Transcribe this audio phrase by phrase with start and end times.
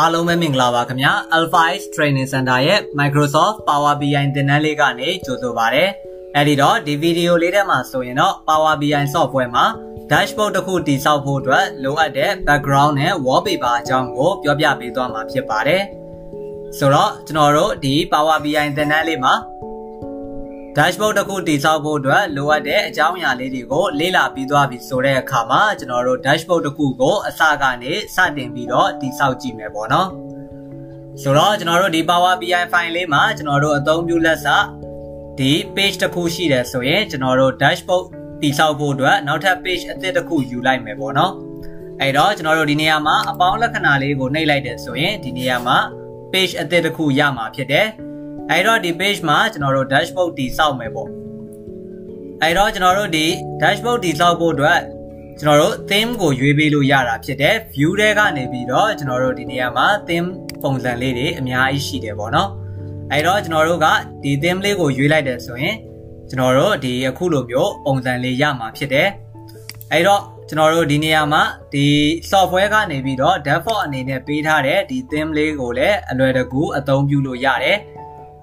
[0.00, 5.84] အားလုံးပဲမင်္ဂလာပါခင်ဗျာ Alpha X Training Center ရဲ့ Microsoft Power BI သင်တန်းလေးကနေကြိုဆိုပါရစေ။
[6.36, 9.66] အဲဒီတော့ဒီဗီဒီယိုလေးထဲမှာဆိုရင်တော့ Power BI software မှာ
[10.10, 15.82] dashboard တစ်ခုတည်ဆောက်ဖို့အတွက်လိုအပ်တဲ့ background နဲ့ wallpaper အကြောင်းကိုပြောပြပေးသွားမှာဖြစ်ပါတယ်။
[16.78, 19.34] ဆိုတော့ကျွန်တော်တို့ဒီ Power BI သင်တန်းလေးမှာ
[20.78, 30.08] dashboard တစ်ခုတည်ဆောက်ဖို့အတွက်လိုအပ်တဲ့အကြောင်းအရာလေးတွေကိုလေ့လာပြီးသွားပြီဆိုတဲ့အခါမှာကျွန်တော်တို့ dashboard တစ်ခုကိုအစကနေစတင်ပြီးတော့တည်ဆောက်ကြည့်မယ်ပေါ့နော်
[31.22, 34.46] ဆိုတော့ကျွန်တော်တို့ဒီ Power BI file လေးမှာကျွန်တော်တို့အသုံးပြုလက်စ
[35.38, 38.04] ဒီ page တစ်ခုရှိတယ်ဆိုရင်ကျွန်တော်တို့ dashboard
[38.42, 41.32] တည်ဆောက်ဖို့အတွက်နောက်ထပ် page အသစ်တစ်ခုယူလိုက်မယ်ပေါ့နော်
[42.00, 45.78] အဲ့တော့ကျွန်တော်တို့ဒီနေရာမှာအပေါင်းလက္ခဏာလေးကိုနှိပ်လိုက်တယ်ဆိုရင်ဒီနေရာမှာ
[46.32, 47.88] page အသစ်တစ်ခုရမှာဖြစ်တယ်
[48.50, 51.08] အဲ့တော့ဒီ page မှာကျွန်တော်တို့ dashboard တည်ဆောက်မယ်ပေါ့
[52.42, 53.26] အဲ့တော့ကျွန်တော်တို့ဒီ
[53.62, 54.80] dashboard တည်ဆောက်ဖို့အတွက်
[55.40, 60.28] ကျွန်တော်တို့ theme ကိုရွေးပေးလို့ရတာဖြစ်တယ် view ထဲကနေပြီးတော့ကျွန်တော်တို့ဒီနေရာမှာ theme
[60.62, 62.50] ပုံစံလေးတွေအများကြီးရှိတယ်ပေါ့နော်
[63.12, 63.86] အဲ့တော့ကျွန်တော်တို့က
[64.22, 65.76] ဒီ theme လေးကိုရွေးလိုက်တယ်ဆိုရင်
[66.30, 69.08] ကျွန်တော်တို့ဒီအခုလိုမျိုးပုံစံလေးရမှာဖြစ်တယ်
[69.92, 71.42] အဲ့တော့ကျွန်တော်တို့ဒီနေရာမှာ
[71.74, 71.86] ဒီ
[72.30, 77.78] software ကနေပြီးတော့ default အနေနဲ့ပေးထားတဲ့ဒီ theme လေးကိုလည်းအလွယ်တကူအသုံးပြုလို့ရတယ်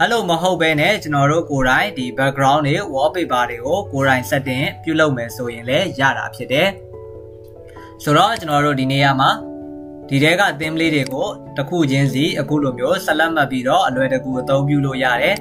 [0.02, 6.70] အဲ့လိုမဟုတ်ဘဲနဲ့ကျွန်တော်တို့ကိုယ်တိုင်ဒီ background တွေ wallpaper တွေကိုကိုယ်တိုင် setting ပြုလုပ်မယ်ဆိုရင်လည်းရတာဖြစ်တယ်
[8.04, 9.30] ဆိုတော့ကျွန်တော်တို့ဒီနေရာမှာ
[10.10, 15.36] ဒီတဲက theme လေးတွေကိုတစ်ခုချင်းစီအခုလိုမျိုးဆက်လက်မှတ်ပြီးတော့အလွယ်တကူအသုံးပြုလို့ရတယ်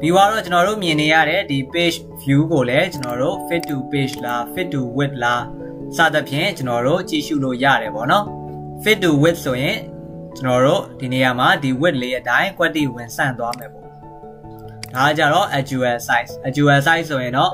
[0.00, 5.42] ပြီးတော့ကျွန်တော်တို့မြင်နေရတဲ့ဒီ page view ကိုလည်းကျွန်တော်တို့ fit to page လား fit to width လား
[5.96, 8.24] စသဖြင့်ကျွန်တော်တို့ကြည့်ရှုလို့ရတယ်ပေါ့နော်
[8.82, 9.78] fit to width ဆိုရင်
[10.36, 13.81] ကျွန်တော်တို့ဒီနေရာမှာဒီ width လေးအတိုင်း quality ဝင်ဆန့်သွားမယ်ပေါ့
[14.94, 17.52] ဒါကြတော့ actual size actual size ဆိုရင်တော့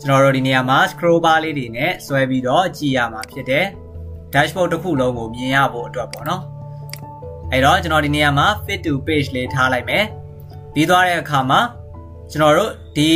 [0.00, 3.66] ကျွန်တော်တို့ဒီနေရာမှာ scroll bar လေးတွေနဲ့ဆွဲပြီးတော့ကြည့်ရမှာဖြစ်တယ်
[4.34, 6.42] dashboard တစ်ခုလုံးကိုမြင်ရဖို့အတွက်ပေါ့နော်
[7.50, 10.04] အဲ့တော့ကျွန်တော်ဒီနေရာမှာ fit to page လေးထားလိုက်မယ်
[10.74, 11.60] ပြီးသွားတဲ့အခါမှာ
[12.30, 13.10] ကျွန်တော်တို့ဒီ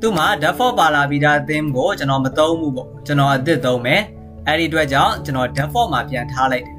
[0.00, 4.02] သူ့မှာ default ပါလာပြီးသား theme ကိုကျွန်တော်မသုံးဘူးပေါ့ကျွန်တော်အသစ်သုံးမယ်
[4.46, 6.75] အဲ့ဒီအတွက်ကြောင့်ကျွန်တော် default မှာပြန်ထားလိုက်တယ်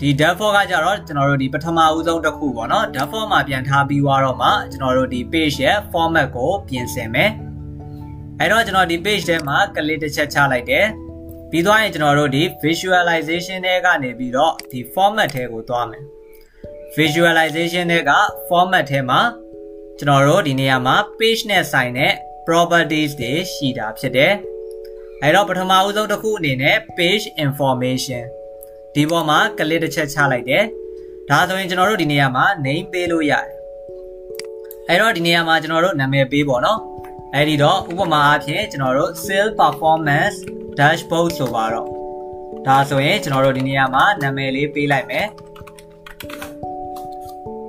[0.00, 7.30] ဒီ default ကကြတော့ကျွန်တော်တို့ဒီပထမဦးဆုံးတစ်ခုပေါ့နော် default မှာပြန်ထားပြီးတော့မှကျွန်တော်တို့ဒီ page ရဲ့ format ကိုပြင်ဆင်မယ်
[8.38, 10.86] အဲ့တော့ကျွန်တော်ဒီ page ထဲမှာ click တစ်ချက်ချလိုက်တယ်
[11.50, 16.04] ပြီးသွားရင်ကျွန်တော်တို့ဒီ visualization တွေကနေပြီးတော့ဒီ format ထဲကိုသွားမယ်
[16.96, 18.12] visualization တွေက
[18.48, 19.20] format ထဲမှာ
[19.98, 22.12] ကျွန်တော်တို့ဒီနေရာမှာ page နဲ့ဆိုင်တဲ့
[22.46, 24.32] properties တွေရှိတာဖြစ်တယ်
[25.22, 28.24] အဲတော့ပထမဦးဆုံးတစ်ခုအနေနဲ့ page information
[28.94, 30.64] ဒီပေါ်မှာ click တစ်ချက်ချလိုက်တယ်
[31.28, 33.46] ဒါဆိုရင်ကျွန်တော်တို့ဒီနေရာမှာ name ပေးလို့ရတယ်
[34.88, 36.80] အဲတော့ဒီနေရာမှာကျွန်တော်တို့နာမည်ပေးပေါ့နော်
[37.34, 40.36] အဲဒီတော့ဥပမာအားဖြင့်ကျွန်တော်တို့ sales performance
[40.78, 41.86] dashboard ဆိုပါတော့
[42.66, 45.26] ဒါဆိုရင်ကျွန်တော်တို့ဒီနေရာမှာနာမည်လေးပေးလိုက်မယ်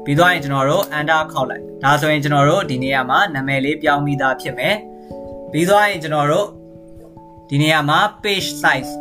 [0.04, 4.76] ပြီးတော့ရင်ကျွန်တော်တို့ enter ခောက်လိုက်ဒါဆိုရင်ကျွန်တော်တို့ဒီနေရာမှာနာမည်လေးပြောင်းပြီးသားဖြစ်မယ်
[5.52, 6.48] ပြီးတော့ရင်ကျွန်တော်တို့
[7.50, 8.92] ဒီနေရာမှာ page size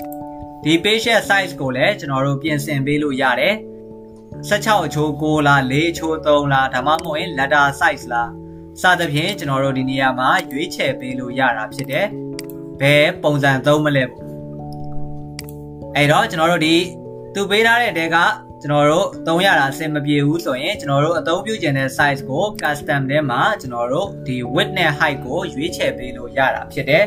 [0.65, 3.55] ဒီ page ရဲ့ size ကိုလည်းကျွန်တော်တို့ပြင်ဆင်ပေးလို့ရတယ်
[4.49, 8.31] 16အချိုး6လား4အချိုး3လားဒါမှမဟုတ်ရင် letter size လား
[8.83, 12.07] စသဖြင့်ကျွန်တော်တို့ဒီနေရာမှာရွေးချယ်ပေးလို့ရတာဖြစ်တယ်
[12.81, 14.25] ဘယ်ပုံစံသုံးမလဲပေါ့
[15.97, 16.77] အဲ့တော့ကျွန်တော်တို့ဒီ
[17.35, 18.17] သူပေးထားတဲ့တဲက
[18.63, 27.05] ကျွန်တော်တို့သုံးရတာအဆင်မပြေဘူးဆိုရင်ကျွန်တော်တို့အသုံးပြုခြင်းတဲ့ size ကို custom ထဲမှာကျွန်တော်တို့ဒီ width နဲ့ height ကိုရွေးချယ်ပေးလို့ရတာဖြစ်တယ်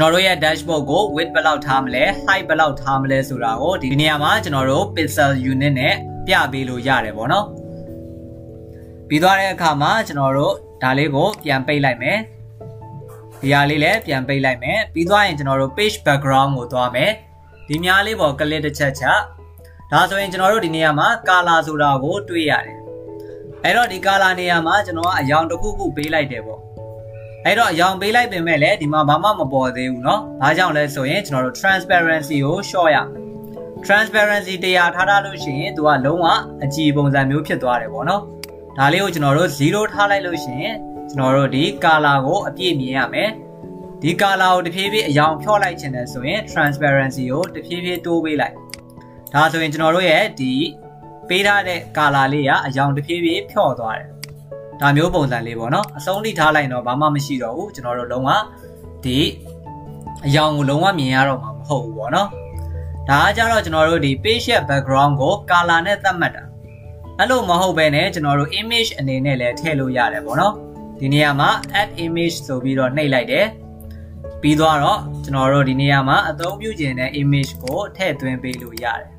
[0.00, 5.94] ကျွန်တော်တို့ရဲ့ dashboard ကို width ဘယ်လောက်ထားမလဲ height ဘယ်လောက်ထားမလဲဆိုတာကိုဒီနေရာမှာကျွန်တော်တို့ pixel unit နဲ့
[6.26, 7.46] ပြပေးလို့ရတယ်ပေါ့နော်
[9.08, 12.18] ပြီးသွားတဲ့အခါမှာကျွန်တော်တို့ဒါလေးကိုပြန်ပိတ်လိုက်မယ်
[13.40, 17.10] ဒီဟာလေးလည်းပြန်ပိတ်လိုက်မယ်ပြီးသွားရင်ကျွန်တော်တို့ page background ကိုသွားမယ်
[17.68, 19.04] ဒီများလေးပေါ် click တစ်ချက်ချ
[19.92, 22.76] ဒါဆိုရင်ကျွန်တော်တို့ဒီနေရာမှာ color ဆိုတာကိုတွေ့ရတယ်
[23.64, 26.60] အဲ့တော့ဒီ color နေရာမှာကျွန်တော်ကအယောင်တစ်ခုခုပေးလိုက်တယ်ပေါ့
[27.47, 32.97] အဲ့တော့အယောင်ပေးလိုက်ပင်မဲ့လည်းဒီမှာဘာမှမပေါ်သေးဘူးเนาะဘာကြောင့်လဲဆိုရင်ကျွန်တော်တို့ transparency ကို short ရ
[33.87, 36.25] transparency တရားထားထားလို့ရှိရင်သူကလုံးဝ
[36.63, 38.21] အကြည်ပုံစံမျိုးဖြစ်သွားတယ်ပေါ့နော်
[38.77, 40.75] ဒါလေးကိုကျွန်တော်တို့0ထားလိုက်လို့ရှိရင်
[41.11, 43.29] ကျွန်တော်တို့ဒီ color ကိုအပြည့်မြင်ရမယ်
[44.01, 48.55] ဒီ color ကိုတဖြည်းဖြည်းအယောင်ဖြော့လိုက်ခြင်းနဲ့ဆိုရင် transparency ကိုတဖြည်းဖြည်းတိုးပေးလိုက်
[49.33, 50.53] ဒါဆိုရင်ကျွန်တော်တို့ရဲ့ဒီ
[51.29, 54.07] ပေးထားတဲ့ color လေးကအယောင်တဖြည်းဖြည်းဖြော့သွားတယ်
[54.80, 58.30] ဒါမျိုးပုံစံလေးပေါ့နော်အဆုံးထိထားလိုက်တော့ဘာမှမရှိတော့ဘူးကျွန်တော်တို့လုံးဝ
[59.04, 59.18] ဒီ
[60.26, 62.28] အယောင်ကိုလုံးဝမြင်ရတော့မှာမဟုတ်ဘူးပေါ့နော်
[63.08, 66.44] ဒါကကြတော့ကျွန်တော်တို့ဒီ page ရဲ့ background ကို color နဲ့သတ်မှတ်တာ
[67.18, 70.54] အဲ့လိုမဟုတ်ဘဲနဲ့ကျွန်တော်တို့ image အနေနဲ့လည်းထည့်လို့ရတယ်ပေါ့နော်
[71.00, 71.50] ဒီနေရာမှာ
[71.80, 73.46] add image ဆိုပြီးတော့နှိပ်လိုက်တယ်
[74.42, 79.17] ပြီးသွားတော့ကျွန်တော်တို့ဒီနေရာမှာအသုံးပြုခြင်းတဲ့ image ကိုထည့်သွင်းပေးလို့ရတယ်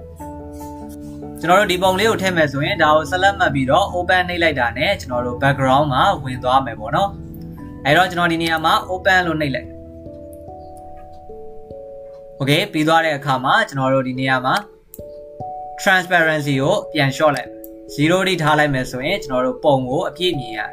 [1.41, 7.09] ကျွန်တော်တို့ဒီပုံလေးကိုထည့်မယ်ဆိုရင်ဒါကိုဆက်လက်မှတ်ပြီးတော့ open နှိပ်လိုက်တာနဲ့ကျွန်တော်တို့ background မှာဝင်သွားမယ်ပေါ့နော်
[7.85, 9.69] အဲတော့ကျွန်တော်ဒီနေရာမှာ open လို့နှိပ်လိုက်
[12.39, 14.55] Okay ပြီးသွားတဲ့အခါမှာကျွန်တော်တို့ဒီနေရာမှာ
[15.81, 17.49] transparency ကိုပြန်လျှော့လိုက်
[17.95, 20.71] 0တိထားလိုက်မယ်ဆိုရင်ကျွန်တော်တို့ပုံကိုအပြည့်မြင်ရတယ်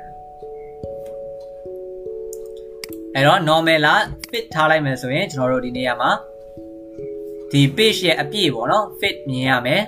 [3.14, 6.10] အဲ့တော့ normal လား fit ထားလိုက်မယ်ဆိုရင်ကျွန်တော်တို့ဒီနေရာမှာ
[7.50, 9.82] ဒီ page ရဲ့အပြည့်ပေါ့နော် fit မြင်ရမယ်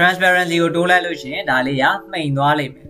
[0.00, 2.88] transparency ကိုတိုးလိုက်လို့ရှိရင်ဒါလေးရမှိန်သွားလိမ့်မယ်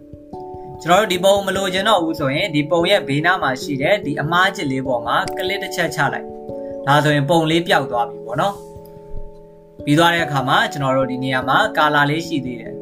[0.83, 6.27] ကျွန်တော်တို့ဒီပုံမလိုချင်တော့ဘူးဆိုရင်ဒီပုံရဲ့ဘေးနားမှာရှိတဲ့ဒီအမားချစ်လေးပေါ်မှာ click တစ်ချက်ချလိုက်
[6.87, 8.55] ဒါဆိုရင်ပုံလေးပျောက်သွားပြီပေါ့နော်
[9.85, 12.75] ပြီးသွားတဲ့အခါမှာကျွန်တော်တို့ဒီနေရာမှာကာလာလေးရှိသေးတယ်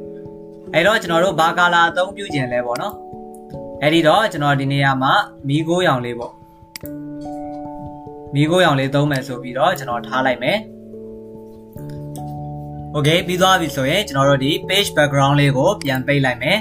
[0.75, 2.95] အဲ့တော့ကျွန်တော်တို့ဘာကာလာအသုံးပြုခြင်းလဲပေါ့နော်
[3.83, 5.13] အဲ့ဒီတော့ကျွန်တော်ဒီနေရာမှာ
[5.49, 6.33] မီးကိုးရောင်လေးပေါ့
[8.35, 10.59] မီးကိုးရောင်လေးသုံးမယ်ဆိုပြီးတော့ကျွန်တော်ထားလိုက်မယ်
[12.97, 16.59] Okay ပြီးသွားပြီဆိုရင်ကျွန်တော်တို့ဒီ page background လေးကိုပြန်ပိတ်လိုက်မယ်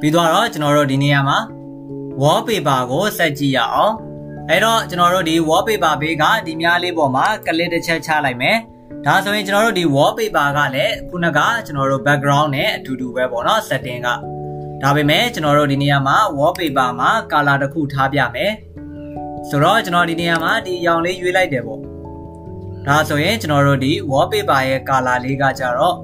[0.00, 1.38] ပြီးတော့ကျွန်တော်တို့ဒီနေရာမှာ
[2.22, 3.94] wallpaper ကိုစက်ကြည့်ရအောင်
[4.48, 8.56] အဲ့တော့ကျွန်တော်တို့ဒီ wallpaper ဘေးကဒီများလေးပေါ်မှာကလစ်တစ်ချက်ချလိုက်မယ်
[9.06, 14.08] ဒါဆိုရင်ကျွန်တော်တို့ဒီ wallpaper ကလည်းခုနကကျွန်တော်တို့ background နဲ့အတူတူပဲပေါ့နော် setting က
[14.82, 18.52] ဒါပေမဲ့ကျွန်တော်တို့ဒီနေရာမှာ wallpaper မှာ color တစ်ခုထားပြမယ်
[19.48, 21.91] ဆိုတော့ကျွန်တော်ဒီနေရာမှာဒီအရောင်လေးရွေးလိုက်တယ်ပေါ့
[22.88, 25.96] ဒါဆိုရင်ကျွန်တော်တို့ဒီ wallpaper ရဲ့ color လေးကကြတော့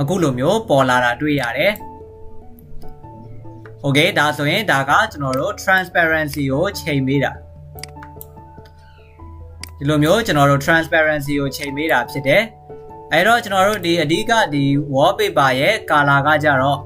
[0.00, 1.72] အခုလိုမျိုးပေါ်လာတာတွေ့ရတယ်။
[3.84, 7.32] Okay ဒါဆိုရင်ဒါကကျွန်တော်တို့ transparency ကိုချိန်ပေးတာ
[9.78, 12.42] ဒီလိုမျိုးကျွန်တော်တို့ transparency ကိုချိန်ပေးတာဖြစ်တယ်။
[13.12, 14.64] အဲတော့ကျွန်တော်တို့ဒီအဓိကဒီ
[14.94, 16.78] wallpaper ရဲ့ color ကကြတော့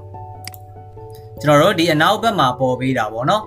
[1.43, 3.43] ကျွန်တော်တို့ဒီအနောက်ဘက်မှာပေါ်ပေးတာဗောနော်။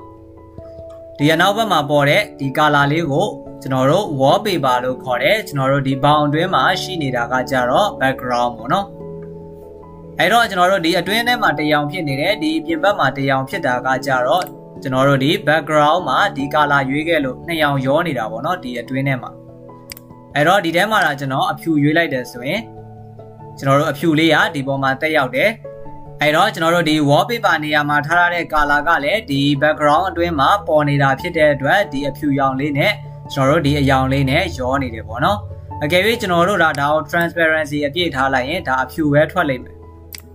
[1.17, 3.27] ဒီအနောက်ဘက်မှာပေါ်တဲ့ဒီ color လေးကို
[3.61, 8.85] ကျွန်တော်တို့ wallpaper လို့ခေါ်တယ်ကျွန်တော်တို့ဒီဘောင်အတွင်းမှာရှိနေတာကကြတော့ background ပေါ့နော်
[10.19, 14.43] အဲ့တော့ကျွန်တော်တို့ဒီအတွင်းထဲမှာတရောင်ဖြစ်နေတယ်ဒီပြင်ဘက်မှာတရောင်ဖြစ်တာကကြတော့
[14.81, 19.31] ကျွန်တော်တို့ဒီ background မှာဒီ color ရွေးခဲ့လို့နှစ်ရောင်ရောနေတာပေါ့နော်ဒီအတွင်းထဲမှာ
[20.35, 22.61] အဲ့တော့ဒီထဲမှာဒါကျွန်တော်အဖြူရွေးလိုက်တယ်ဆိုရင်
[23.59, 25.49] ကျွန်တော်တို့အဖြူလေးကဒီပေါ်မှာတက်ရောက်တယ်
[26.21, 32.93] အဲ့တော့ကျွန်တော်တို့ဒီ wallpaper နေရာမှာထားထားတဲ့ color ကလည်းဒီ background အတွင်းမှာပေါ်နေတာဖြစ်တဲ့အတွက်ဒီအဖြူရောင်လေးနဲ့
[33.33, 35.37] ကျွန်တော်တို့ဒီအယောင်လေးနဲ့ရောနေတယ်ပေါ့နော်
[35.83, 39.75] အကယ်၍ကျွန်တော်တို့ဒါဒါကို transparency အပြည့်ထားလိုက်ရင်ဒါအဖြူပဲထွက်လိမ့်မယ်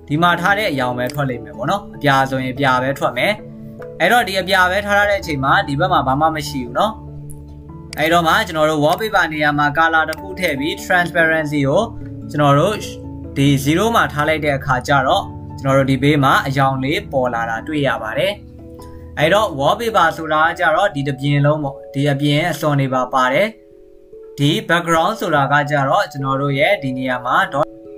[0.09, 3.33] ဒီမှာထားတဲ့အယောင်ပဲထွက်လိမ့်မယ်ပေါ့နော်အပြာဆိုရင်အပြာပဲထွက်မယ်
[4.01, 6.93] အဲ့တော့ဒီအပြာပဲထားရတဲ့အချိန်မှာဒီဘက်မှာဘာမှမရှိဘူးနော်
[7.99, 11.83] အဲ့တော့မှကျွန်တော်တို့ wallpaper နေရာမှာ color တစ်ခုထည့်ပြီး transparency ကို
[12.31, 12.77] ကျွန်တော်တို့
[13.37, 15.25] ဒီ zero မှာထားလိုက်တဲ့အခါကျတော့
[15.61, 18.33] ကျွန်တော်တို့ဒီဘေးမှာအယောင်လေးပေါ်လာတာတွေ့ရပါတယ်။
[19.19, 23.49] အဲ့တော့ wallpaper ဆိုတာကကြတော့ဒီတစ်ပြင်လုံးပေါ့ဒီအပြင်အစွန်တွေပါပါတယ်
[24.39, 27.37] ဒီ background ဆိုတာကကြတော့ကျွန်တော်တို့ရဲ့ဒီနေရာမှာ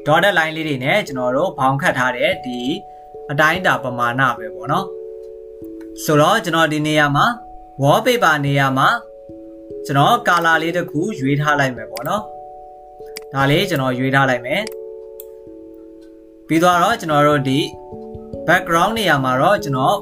[0.06, 2.60] dotted line လေးတွေနဲ့ကျွန်တော်တို့ဘောင်ခတ်ထားတဲ့ဒီ
[3.30, 4.86] အတိုင်းတာပမာဏပဲပေါ့နော်
[6.04, 7.26] ဆိုတော့ကျွန်တော်ဒီနေရာမှာ
[7.82, 8.88] wallpaper နေရာမှာ
[9.86, 12.22] ကျွန်တော် color လေးတစ်ခုရွေးထားလိုက်မယ်ပေါ့နော်
[13.32, 14.62] ဒါလေးကျွန်တော်ရွေးထားလိုက်မယ်
[16.46, 17.58] ပြီးတော့ကျွန်တော်တို့ဒီ
[18.48, 19.96] background နေရာမှာတော့ကျွန်တော်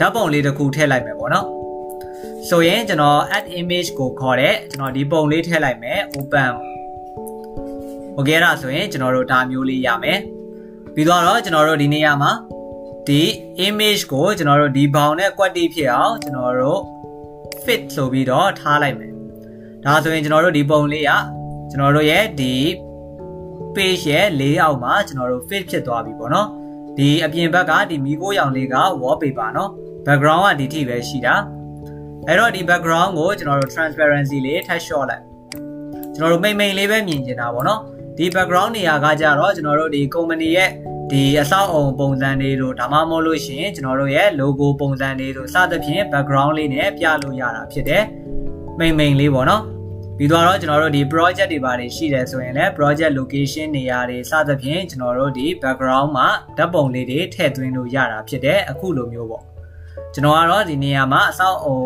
[0.00, 1.46] ဓာတ်ပုံလေးတစ်ခုထည့်လိုက်မယ်ပေါ့နော်
[2.48, 6.52] ဆိုရင်ကျွန်တော် add image ကိုခေါ်တဲ့ကျွန်တော်ဒီပုံလေးထည့်လိုက်မယ် open
[8.14, 10.18] โอเคအဲ့ဒါဆိုရင်ကျွန်တော်တို့ဒါမျိုးလေးရမယ်
[10.94, 12.32] ပြီးတော့ကျွန်တော်တို့ဒီနေရာမှာ
[13.08, 13.22] ဒီ
[13.66, 16.80] image ကိုကျွန်တော်တို့ဒီဘောင်နဲ့ကွက်တိဖြစ်အောင်ကျွန်တော်တို့
[17.64, 19.12] fit ဆိုပြီးတော့ထားလိုက်မယ်
[19.84, 21.10] ဒါဆိုရင်ကျွန်တော်တို့ဒီပုံလေးက
[21.70, 22.54] ကျွန်တော်တို့ရဲ့ဒီ
[23.74, 26.48] page ရဲ့ layout မှာကျွန်တော်တို့ fit ဖြစ်သွားပြီပေါ့နော်
[26.98, 29.70] ဒီအပြင်ဘက်ကဒီမီကိုရောင်လေးက wallpaper เนาะ
[30.07, 31.35] background ကဒီထိပဲရှိတာ
[32.27, 35.23] အဲ့တော့ဒီ background ကိုကျွန်တော်တို့ transparency လေးထပ် short လိုက်
[36.15, 37.79] ကျွန်တော်တို့မိမ့်မိန်လေးပဲမြင်ကျင်တာပေါ့နော်
[38.17, 40.69] ဒီ background နေရာကကြတော့ကျွန်တော်တို့ဒီ company ရဲ့
[41.11, 48.03] ဒီအဆောက်အုံပုံစံတွေတို့ဒါမှမဟုတ်လို့ရှိရင်ကျွန်တော်တို့ရဲ့ logo ပုံစံတွေတို့စသဖြင့် background လေးနဲ့ပြလို့ရတာဖြစ်တယ်
[48.79, 49.63] မိမ့်မိန်လေးပေါ့နော်
[50.17, 56.27] ပြီးတော့ကျွန်တော်တို့ဒီ project တွေပါတယ်ရှိတယ်ဆိုရင်လည်း project location နေရာတွေစသဖြင့်ကျွန်တော်တို့ဒီ background မှာ
[56.57, 59.50] ဓာတ်ပုံလေးတွေထည့်သွင်းလို့ရတာဖြစ်တယ်အခုလိုမျိုးပေါ့
[60.13, 61.81] ကျွန်တော်ကတော့ဒီနေရာမှာအဆောက်အုံ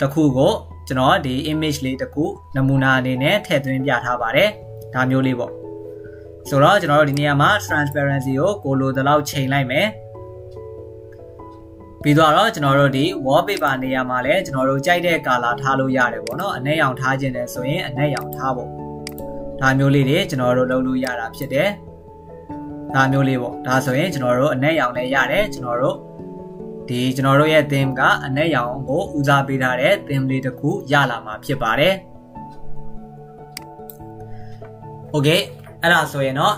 [0.00, 0.52] တစ်ခုကို
[0.86, 2.24] ကျွန်တော်ဒီ image လေးတစ်ခု
[2.56, 4.50] နမူနာအနေနဲ့ထည့်သွင်းပြထားပါတယ်
[4.94, 5.52] ဒါမျိုးလေးပေါ့
[6.48, 9.88] ဆိုတော့ကျွန်တော်တို့ဒီနေရာမှာ transparency ကိုကိုလိုတလောက်ချိန်လိုက်မယ်
[12.02, 18.70] ပြီးတော့ကျွန်တော်တို့ဒီ wallpaper နေရာမှာလည်းကျွန်တော်တို့ကြိုက်တဲ့ color ထားလို့ရတယ်ပေါ့နော်အနက်ရောင်ထားခြင်းတယ်ဆိုရင်အနက်ရောင်ထားဖို့
[19.60, 21.68] ဒါမျိုးလေးတွေကျွန်တော်တို့လုပ်လို့ရတာဖြစ်တယ်
[22.94, 25.96] ဒါမျိုးလေးပေါ့ဒါဆိုရင်ကျွန်တော်တို့အနက်ရောင်လည်းရတယ်ကျွန်တော်တို့
[26.88, 31.94] ဒီကျွန်တော်တို့ရဲ့ theme ကအနက်ရောင်ကိုဦးစားပေးထားတဲ့ theme လေးတစ်ခုရလာမှာဖြစ်ပါတယ်
[35.14, 35.40] Okay
[35.82, 36.56] အဲ့ဒါဆိုရင်တော့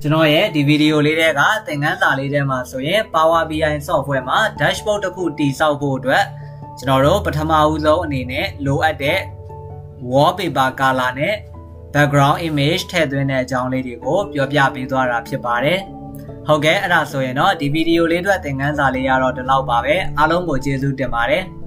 [0.00, 6.24] ကျွန်တော်ရဲ့ဒီဗီဒီယိုလေးတွေကသင်ခန်းစာလေးထဲမှာဆိုရင် Power BI software မှာ dashboard တစ်ခုတည်ဆောက်ဖို့အတွက်
[6.78, 9.18] ကျွန်တော်တို့ပထမဦးဆုံးအနေနဲ့လိုအပ်တဲ့
[10.12, 11.34] wallpaper color နဲ့
[11.94, 15.80] background image ထည့်သွင်းတဲ့အကြောင်းလေးတွေကိုပြောပြပေးသွားတာဖြစ်ပါတယ်။
[16.52, 21.42] ဟုတ်ကဲ့အဲ့ဒါဆိုရင်တော့ဒီဗီဒီယိုလေးအတွက်သင်ခန်းစာလေးရတော့ဒီလောက်ပါပဲအားလုံးကိုကျေးဇူးတင်ပါတယ်။